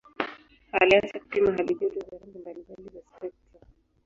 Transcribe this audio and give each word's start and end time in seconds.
Alianza 0.71 1.19
kupima 1.19 1.51
halijoto 1.51 1.99
za 1.99 2.17
rangi 2.17 2.39
mbalimbali 2.39 2.83
za 2.91 3.01
spektra. 3.17 3.59